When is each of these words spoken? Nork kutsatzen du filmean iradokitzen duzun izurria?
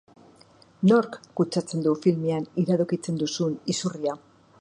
Nork 0.91 1.17
kutsatzen 1.41 1.83
du 1.87 1.93
filmean 2.05 2.47
iradokitzen 2.63 3.21
duzun 3.23 3.55
izurria? 3.75 4.17